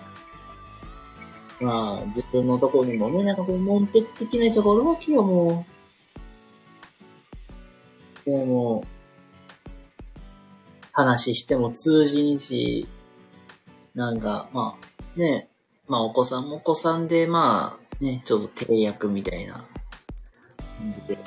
[1.60, 5.66] まあ、自分のところにもね、なんかそういう門的的な人がおるわけよ、も
[8.26, 8.30] う。
[8.30, 8.86] でも、
[10.94, 12.88] 話しても通じんし、
[13.94, 15.50] なんか、まあ、ね、
[15.90, 19.66] まあお子さんもお子さんで、まあ、ね、ちょっと契約みたいな感
[21.08, 21.18] じで。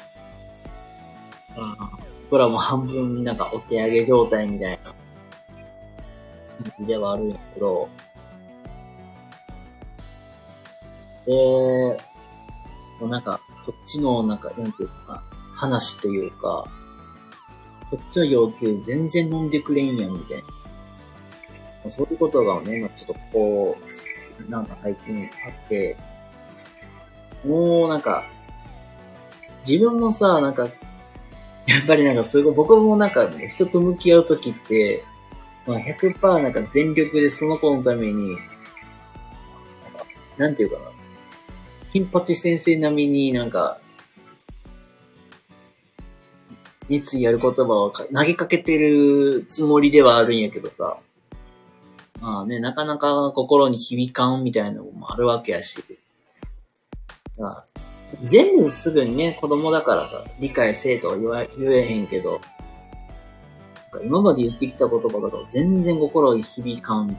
[1.55, 1.99] まあ、
[2.31, 4.95] 僕らも半分なんかお手上げ状態みたいな
[6.81, 7.89] ではあるんやけど、
[11.27, 11.33] で、
[13.01, 15.23] もうなんか、こっちのなんか、なんていうか、
[15.55, 16.67] 話というか、
[17.91, 20.39] こっちの要求全然飲んでくれんやん、みたい
[21.85, 21.91] な。
[21.91, 23.77] そういうことがね、ちょっとこ
[24.47, 25.97] う、なんか最近あって、
[27.47, 28.25] もうなんか、
[29.67, 30.67] 自分もさ、なんか、
[31.67, 35.05] やっぱりなんかすごい、僕もなんかね、人と向き合うときって、
[35.67, 38.37] まあ100%なんか全力でその子のために、
[40.37, 40.91] なんていうかな。
[41.93, 43.79] 金八先生並みになんか、
[46.89, 50.99] 熱意やる言葉を投げかけてるつもりではあるんやけどさ。
[52.21, 55.83] まあね、なかなか心に響かんみたいなのもあるわけやし。
[57.41, 57.65] あ、
[58.23, 62.41] 全部すぐにね、子供だからさ、理解せえとは言わ言えへんけど、
[64.03, 67.15] 今まで言ってきた言葉だから全然心に響かんで。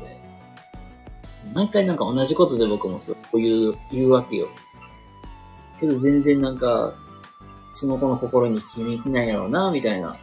[1.53, 4.47] 毎回なんか同じことで僕もそういう言うわけよ。
[5.79, 6.93] けど全然なんか、
[7.73, 10.17] その子の心に響きないやろうな、みたいな。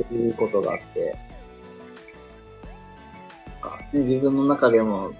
[0.00, 1.28] っていうことがあって。
[3.92, 5.10] ね、自分の中でも、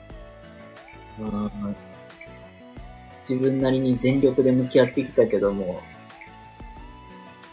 [1.19, 1.77] うん、
[3.29, 5.81] 自分なりに全力で向き合ってきたけども、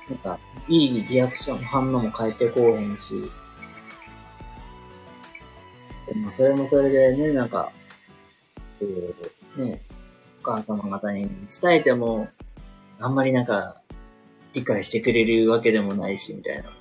[0.10, 3.30] なんか、いいリアクション、反応も変えてこうへんし、
[6.08, 7.72] でもそれもそれでね、なんか、
[8.82, 9.82] えー、ね、
[10.42, 11.30] お母様方に
[11.62, 12.28] 伝えても、
[13.00, 13.82] あんまりなんか、
[14.54, 16.72] 理解してくれるわけでもないし、みたいな。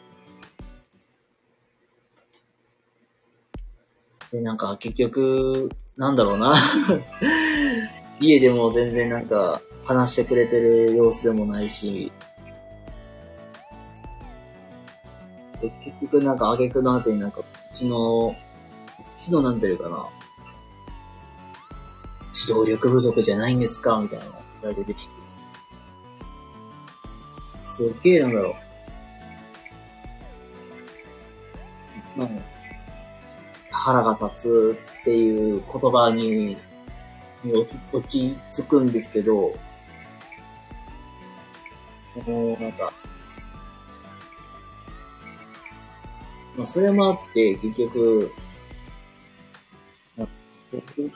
[4.31, 6.57] で、なんか結局、なんだろうな。
[8.21, 12.13] 家でも全然なんか話してくれてる様子でもないし、
[15.85, 17.45] 結局なんか挙句の後になんか、う
[17.75, 18.37] ちの、
[19.19, 20.07] 指導なんていうかな、
[22.47, 23.99] 指導力不足じゃないんですか？
[24.01, 24.25] みたいな
[24.63, 25.15] 言われてきて。
[27.63, 28.51] すっげえなんだろ
[32.17, 32.21] う。
[32.21, 32.29] まあ、
[33.71, 36.57] 腹が立つっていう言葉に
[37.45, 39.57] 落ち、落ち着くんですけど、
[42.27, 42.93] もうなんか、
[46.57, 48.31] まあそれもあって、結局、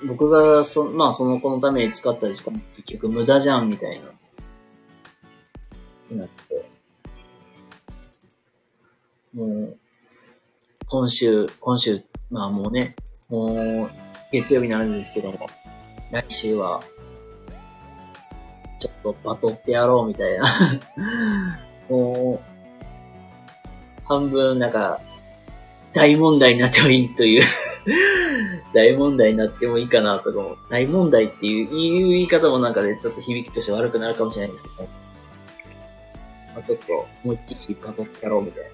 [0.07, 4.01] 僕がそ、まあその子のために使ったりしかも結局無駄じゃんみたい
[6.11, 6.69] な、なって、
[9.35, 9.77] もう、
[10.87, 12.95] 今週、今週、まあもうね、
[13.29, 13.91] もう、
[14.33, 15.47] 月曜日になるんですけども、
[16.11, 16.81] 来週は、
[18.79, 20.79] ちょっとバトってやろうみたいな。
[21.89, 25.01] もう、半分なんか、
[25.93, 27.43] 大問題になってもいいという。
[28.75, 34.89] 大問題になってもいいかなとかも、大問題っていう言い方もなんかね、ちょっと響きとして悪くなるかもしれないんですけど、
[36.55, 38.71] まあ、ちょっと思いっきり引っ張ってやろうみたいな。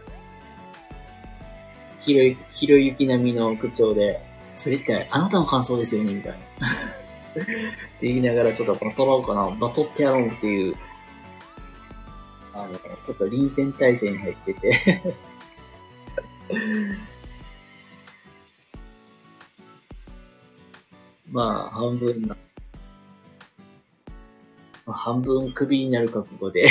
[2.01, 4.21] ひろゆき、ひろゆき並みの口調で、
[4.57, 6.69] それってあなたの感想ですよねみたいな。
[7.41, 7.47] っ
[8.01, 10.77] て言いながらちょっとバトろうかな、バトってやろうっていう、
[12.53, 15.15] あの、ちょっと臨戦態勢に入ってて。
[21.31, 22.37] まあ、半分な、
[24.87, 26.67] 半分クビになる覚悟で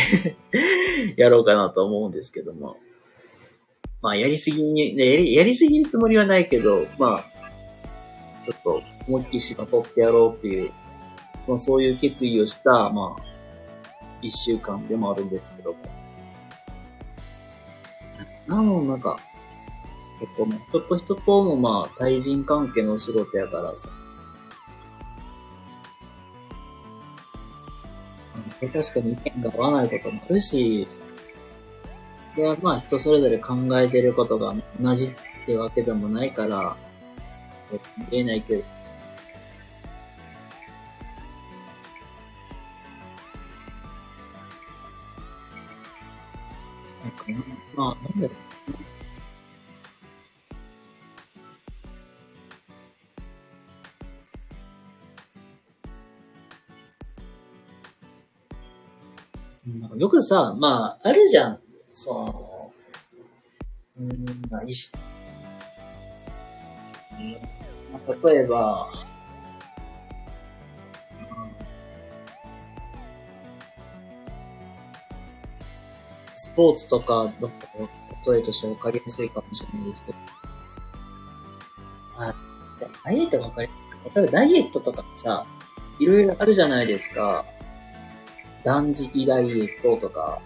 [1.17, 2.77] やろうかなと思うんですけども。
[4.01, 7.23] まあ、やりすぎに、やり、やりすぎるつもりはないけど、まあ、
[8.43, 10.71] ちょっと思いっきり芝取ってやろうっていう、
[11.47, 13.21] まあ、そういう決意をした、まあ、
[14.21, 15.77] 一週間でもあるんですけども。
[18.45, 19.17] なの、なんか、
[20.23, 23.89] 結構、人と人ともまあ、対人関係のお仕事やからさ、
[28.49, 30.87] それ確かに意見が合わないこともあるし、
[32.29, 36.77] それはまあ人それぞれ考えてることが同じってわけでもないから、
[38.09, 38.63] 言えないけど。
[47.03, 47.45] なんか、
[47.75, 48.42] まあ、なんだろう。
[59.95, 61.59] よくさ、まあ、あるじゃん。
[61.93, 62.73] その、
[63.97, 64.09] うん、
[64.49, 64.91] まあ、いし、
[67.93, 68.91] まあ、例えば、
[76.35, 77.49] スポーツとか、ど
[78.29, 80.17] 例えとして分かりやすいかもしれないですけど。
[82.17, 82.35] あ、
[83.05, 83.73] ダイエット分かりや
[84.13, 84.21] すい。
[84.21, 85.45] 例えばダイエットとかさ、
[85.99, 87.45] いろいろあるじゃないですか。
[88.63, 90.39] 断食ダイエットとか、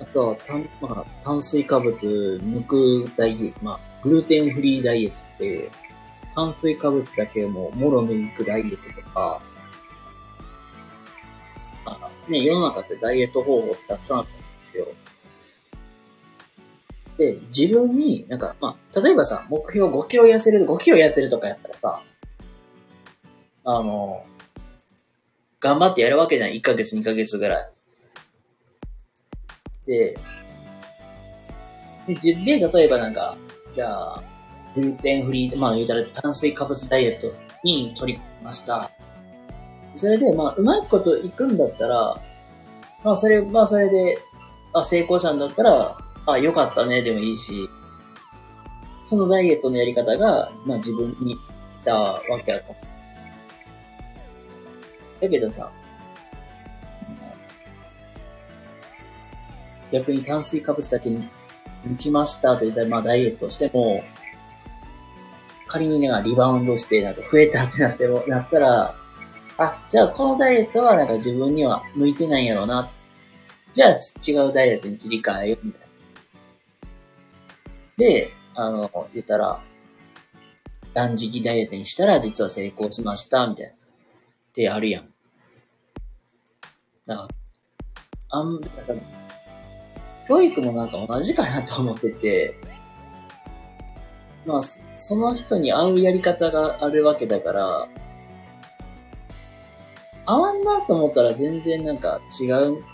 [0.00, 5.70] あとは、炭、まあ、炭水化物抜くダイエット、まあ、グルテンフリーダイエットって、
[6.34, 9.40] 炭水化物だけももろ抜くダイエットとか、
[11.84, 14.86] まあ、ね、世の中ってダイエット方法たくさんあるんですよ。
[17.18, 22.02] で、自分に、なんか、まあ、例えばさ、目標5キロ痩せる、5キロ痩せるとかやったらさ、
[23.64, 24.24] あの、
[25.62, 26.50] 頑張ってやるわけじゃん。
[26.50, 27.70] 1ヶ月、2ヶ月ぐらい。
[29.86, 30.14] で、
[32.08, 33.36] で、自分で、例えばなんか、
[33.72, 34.22] じゃあ、
[34.74, 37.32] グルテンフリー、まあ言うたら炭水化物ダイエット
[37.62, 38.90] に取り組みました。
[39.94, 42.16] それで、まあ、うまいこといくんだったら、
[43.04, 44.18] まあ、それ、まあ、それで、
[44.72, 45.96] あ、成功したんだったら、
[46.26, 47.68] あ、よかったね、でもいいし、
[49.04, 51.36] そのダイエットのやり方が、まあ、自分にい
[51.84, 52.74] たわけやと
[55.22, 55.70] だけどさ、
[59.92, 64.02] 逆に炭水化物だけ抜きましたと言ったら、まあダイエットしても、
[65.68, 68.96] 仮にね、リバウンドして、なんか増えたってなっても、なったら、
[69.58, 72.90] あ、じゃあこのダイエットはなんか自分には向いてないんやろうな。
[73.74, 75.86] じゃあ違うダイエットに切り替えよう、みたいな。
[77.96, 79.60] で、あの、言ったら、
[80.94, 83.72] 断食ダイエットにしたら実は成功しました、みたいな。
[83.72, 85.11] ってあるやん。
[87.06, 87.34] なんか、
[88.30, 88.68] あん、なんか、
[90.28, 92.54] 教育もなんか同じかなと思ってて、
[94.46, 94.60] まあ、
[94.98, 97.88] その人に合うやり方があるわけだから、
[100.24, 102.84] 合わんなと思ったら全然なんか違う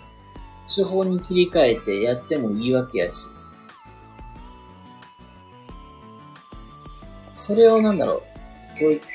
[0.75, 3.29] 手法に切り替えてやってもいいわけやし。
[7.37, 8.23] それをなんだろ
[8.77, 9.07] う、教育、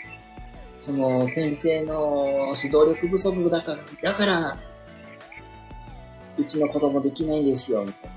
[0.77, 4.57] その先生の指導力不足だから、だから、
[6.37, 8.09] うちの子供できないんですよ、みたい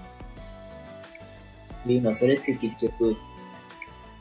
[2.00, 2.14] な。
[2.14, 3.16] それって結局、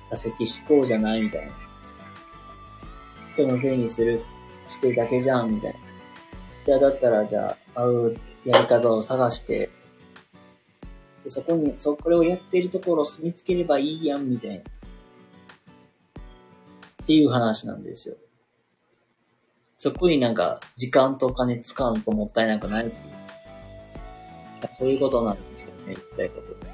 [0.10, 1.52] 多席思考じゃないみたいな。
[3.34, 4.22] 人のせいにする、
[4.68, 5.80] してだけじゃん、みたいな。
[6.66, 9.70] じゃあだったら、じゃあ、合うやり方を探して、
[11.24, 14.58] でそこに、そ、これをやってるところを見つければいいやん、みたいな。
[14.58, 14.62] っ
[17.06, 18.16] ていう話なんですよ。
[19.78, 23.24] そこになんか、時間とお金使うのともったいなくないっていう。
[24.72, 26.66] そういうことなんですよね、言いたいことって。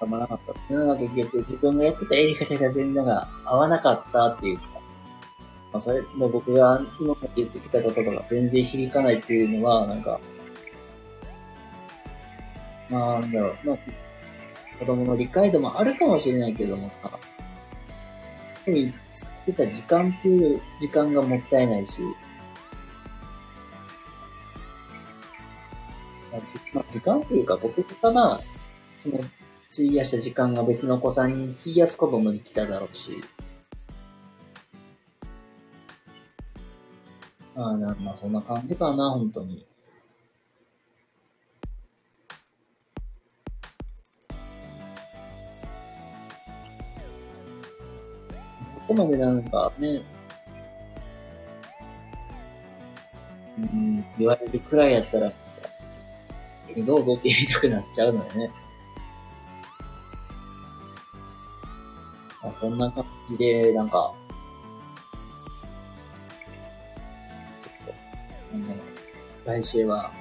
[0.00, 0.74] たまらなかった。
[0.74, 4.64] なんか結局自分がやってたやり方が全然が合わなかったっていうか、
[5.72, 10.18] まあ、それ、もう僕が今まで言ってきたことが全然響かないっていうのは、なんか、
[12.90, 13.78] まあ、なんだろう、まあ、
[14.78, 16.98] 子供の理解度もあるかもしれないけどもさ、
[18.70, 22.02] に使ってた時間っていう時間がもったいないし、
[26.30, 28.40] まあ、じまあ、時間っていうか僕かな、
[28.96, 29.18] その、
[29.72, 33.16] 費やした時間が別のお子さんに費やすこともできただろうし、
[37.54, 39.66] まあ、まあ、そんな感じかな、本当に。
[48.94, 50.02] こまでなんかね、
[53.58, 55.32] うん、言われるくらいやったら、
[56.86, 58.50] どうぞって言いたくなっちゃうのよね。
[62.42, 64.14] あ、そんな感じで、なんか、
[67.62, 68.64] ちょっ
[69.44, 70.12] と来週は、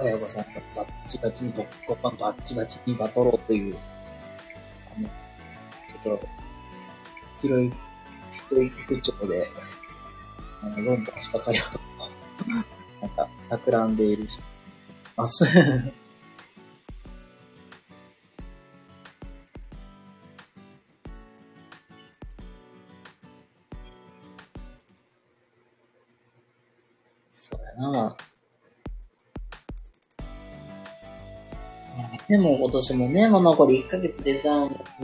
[0.00, 3.76] 親御さんとバッチバチに、バッチバチにバトろうという、
[4.96, 5.08] あの、
[6.10, 6.20] と、
[7.40, 7.72] 広い、
[8.48, 9.48] 広い口調で、
[10.62, 11.80] あの、論破しかかりようと、
[13.00, 14.38] なんか、企んでいるし、
[15.16, 15.44] ます。
[27.76, 28.16] な
[32.28, 34.48] でも今年もね、もう残り1ヶ月でさ、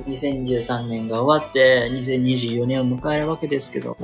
[0.07, 3.97] 2013年が終わって、2024年を迎えるわけですけど。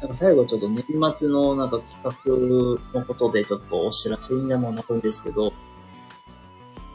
[0.00, 0.84] なんか最後ちょっと年
[1.16, 5.52] 末のなんか企画のことでちょっとお知らせにでもなるんですけど、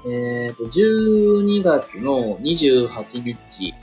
[0.05, 3.73] えっ、ー、と、12月の28日、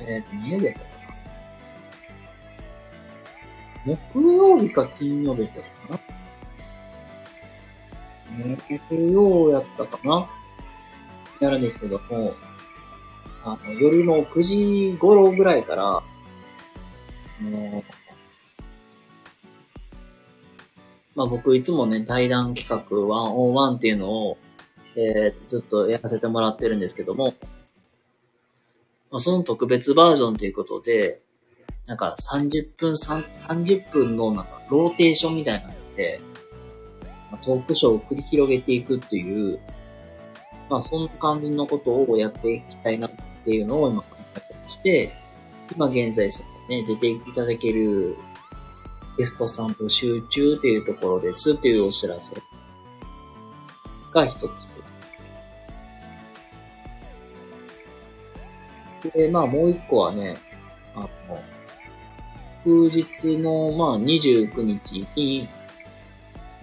[0.00, 0.76] えっ、ー、と、家で
[3.84, 6.23] 木曜日か金曜日だったかな？
[8.38, 10.28] 木曜やったかな。
[11.40, 12.34] やるんですけども、
[13.44, 16.02] あの、夜の9時頃ぐらいから、あ
[17.42, 17.84] の、
[21.14, 24.38] まあ僕いつもね、対談企画101っていうのを、
[24.96, 27.34] えー、ずっとやらせてもらってるんですけども、
[29.10, 31.20] まあ、その特別バージョンということで、
[31.86, 36.20] なんか30分、30分のなんかローテーションみたいなので、
[37.34, 39.58] まあ、トークショーを繰り広げていくっていう、
[40.70, 43.10] まあそんな感じのことをやっていきたいなっ
[43.44, 45.12] ていうのを今考えてまして、
[45.74, 48.16] 今現在そのね、出ていただける
[49.18, 52.36] ゲストさん募集中っていうところですっていうお知らせ
[54.12, 54.74] が一つ。
[59.12, 60.36] で、まあもう一個はね、
[60.94, 61.08] あの、
[62.64, 65.48] 翌日の、まあ、29日に、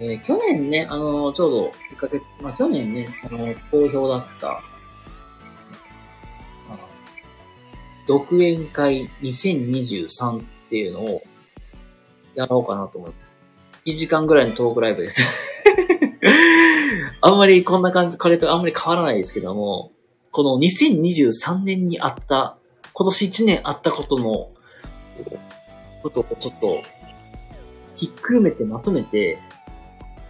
[0.00, 4.62] えー、去年ね、あの、ちょうど1ヶ月、まあ、去年ね、あの、好評だった、
[8.06, 11.22] 独演会2023っていうのを
[12.34, 13.36] やろうかなと思います。
[13.86, 15.22] 1時間ぐらいのトークライブです
[17.20, 19.92] あんまりこんな感じ、彼とあんまり変わらないですけども、
[20.30, 22.56] この2023年にあった、
[22.92, 24.50] 今年1年あったことの
[26.02, 26.82] ことをちょっと、
[27.94, 29.38] ひっくるめてまとめて、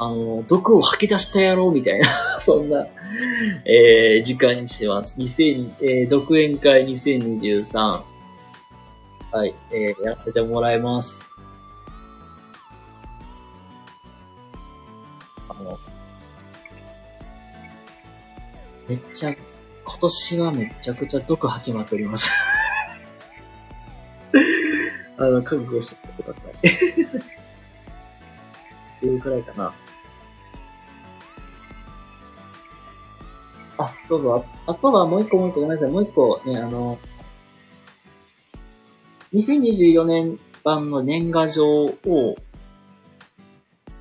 [0.05, 2.09] あの、毒を吐き出したやろうみたいな
[2.43, 2.89] そんな、
[3.65, 5.15] えー、時間にしてます。
[5.17, 8.03] 2000、えー、独演会2023。
[9.31, 11.31] はい、えー、やらせてもらいます。
[15.49, 15.79] あの、
[18.89, 19.33] めっちゃ、
[19.85, 22.29] 今年はめちゃくちゃ毒吐きまくります
[25.17, 26.51] あの、覚悟してください。
[26.59, 26.65] っ
[28.99, 29.73] ていうくらいかな。
[33.79, 34.45] あ、どうぞ。
[34.67, 35.91] あとはもう一個もう一個ごめんなさい。
[35.91, 36.99] もう一個ね、あの、
[39.35, 42.37] 2024年版の年賀状を、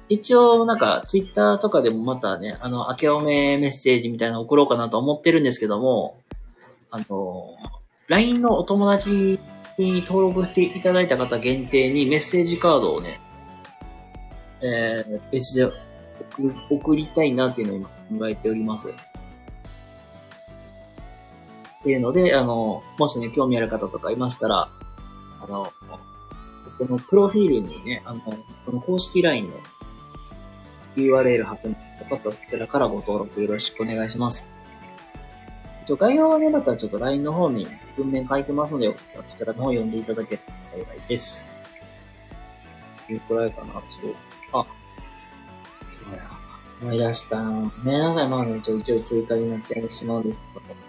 [0.09, 6.17] 一応なんかツイッターとかでもまたね、あの、明けおめメッセージみたいなの送ろうかなと思ってるんですけども、
[6.89, 7.55] あの、
[8.07, 9.39] LINE のお友達
[9.77, 13.21] に登録していただいた方限定にメッセージカードをね、
[14.61, 15.71] えー、別で
[16.69, 18.93] 送りたいなっていうのを今考えております。
[21.81, 24.69] っていうので、あの、もしね、興味ある方とかいましたら、
[25.41, 25.73] あの、
[26.77, 29.53] このプロフィールにね、あの、この公式 LINE の
[30.95, 31.89] URL 貼ってます。
[31.89, 34.49] よかったらそちらからご登録よろしくお願いします。
[35.87, 37.65] ちょ概要はね、またちょっと LINE の方に
[37.97, 40.53] 文面書いてますので、よかったらそちらの方読んでいただければ
[40.85, 41.47] 幸いです。
[43.09, 44.15] いうくらいかな、そう。
[44.53, 44.65] あ、
[45.89, 46.23] そうや。
[46.81, 47.37] 思い出した。
[47.37, 50.80] ごめんなさい、まあ、ねちょいちょい追加になっちゃいしまうんですけど、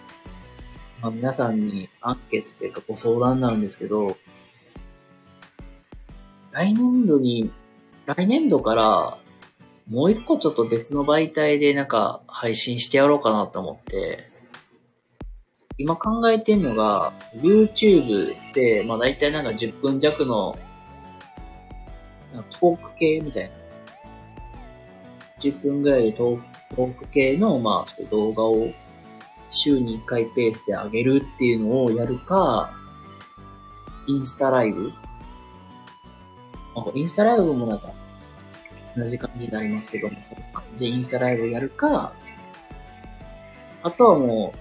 [1.03, 4.17] まあ、皆さんにアンケートというかご相談になるんですけど、
[6.53, 7.51] 来年度に、
[8.07, 9.19] 来年度から、
[9.91, 14.31] もう一個ちょっと別の媒体でなんか配信してやろうかなと思って、
[15.77, 20.57] 今考えてんのが、YouTube で、まあ大体なんか10分弱の、
[22.61, 23.51] トーク系みたいな。
[25.41, 28.71] 10分ぐらいでトークトーク系の、まあ、動画を
[29.53, 32.75] 週に1回ペースで上げるっていうのをやるか、
[34.07, 34.93] インスタライブ？
[36.75, 37.91] なんかインスタライブもなんか、
[38.97, 42.15] 同じ感じになりますけども、その感じでインスタライブやるか、
[43.83, 44.55] あとはも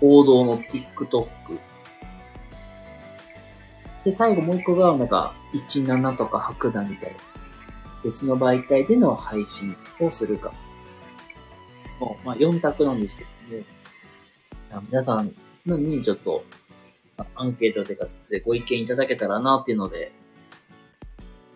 [0.00, 1.26] う、王道の TikTok。
[4.04, 7.16] で、最後もう一個が、なんか、17とか白だみたいな。
[8.02, 10.52] 別の媒体での配信をするか。
[11.98, 13.64] もうまあ、4択なんですけども、
[14.72, 15.34] あ皆さん
[15.66, 16.44] のにちょっと、
[17.34, 20.12] アンケートででご意見いただけたらなっていうので、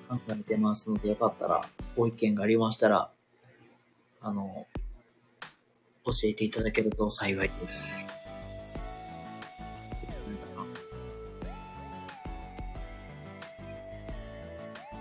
[0.09, 1.63] 考えてますので、よかったら、
[1.97, 3.11] ご意見がありましたら、
[4.21, 4.67] あの、
[6.05, 8.07] 教えていただけると幸いです。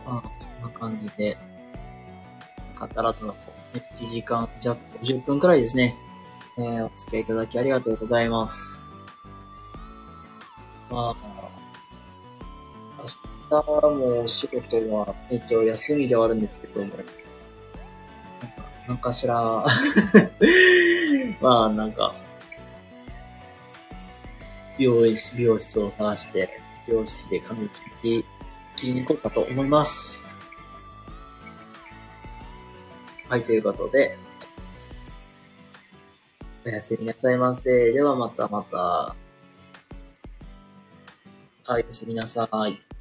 [0.06, 1.38] まあ、そんな感じで、よ
[2.76, 3.34] かったらと、ね、
[3.74, 5.96] 1時間弱、50分くらいですね。
[6.58, 8.80] えー、お付き合いいただきありがとうございます。
[10.92, 11.16] まあ、
[13.50, 17.04] 明日もお仕事は一応休みではあるんですけども、なんか、
[18.88, 19.36] なんかしら、
[21.42, 22.14] まあなんか、
[24.78, 28.24] 美容室、美容室を探して、美容室で髪切り、
[28.76, 30.22] 切りに行こうかと思います。
[33.30, 34.16] はい、ということで、
[36.66, 37.92] おやすみなさいませ。
[37.92, 38.78] ではまたまた。
[38.78, 39.16] は
[41.68, 42.93] い、おやすみなさい。